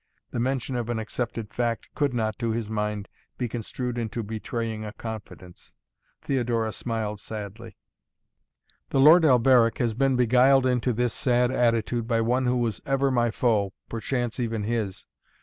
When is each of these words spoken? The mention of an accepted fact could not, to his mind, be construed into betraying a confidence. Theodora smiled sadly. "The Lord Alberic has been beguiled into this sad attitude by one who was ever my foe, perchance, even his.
The 0.31 0.39
mention 0.39 0.75
of 0.75 0.89
an 0.89 0.97
accepted 0.97 1.53
fact 1.53 1.93
could 1.93 2.11
not, 2.11 2.39
to 2.39 2.49
his 2.49 2.71
mind, 2.71 3.07
be 3.37 3.47
construed 3.47 3.99
into 3.99 4.23
betraying 4.23 4.83
a 4.83 4.91
confidence. 4.93 5.75
Theodora 6.23 6.71
smiled 6.71 7.19
sadly. 7.19 7.77
"The 8.89 8.99
Lord 8.99 9.23
Alberic 9.23 9.77
has 9.77 9.93
been 9.93 10.15
beguiled 10.15 10.65
into 10.65 10.91
this 10.91 11.13
sad 11.13 11.51
attitude 11.51 12.07
by 12.07 12.19
one 12.21 12.47
who 12.47 12.57
was 12.57 12.81
ever 12.83 13.11
my 13.11 13.29
foe, 13.29 13.73
perchance, 13.89 14.39
even 14.39 14.63
his. 14.63 15.05